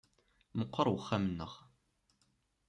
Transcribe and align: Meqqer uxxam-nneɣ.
Meqqer 0.57 0.87
uxxam-nneɣ. 0.95 1.51